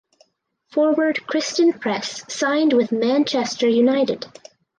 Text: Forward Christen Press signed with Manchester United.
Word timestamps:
Forward 0.71 1.27
Christen 1.27 1.73
Press 1.73 2.23
signed 2.27 2.73
with 2.73 2.91
Manchester 2.91 3.67
United. 3.69 4.25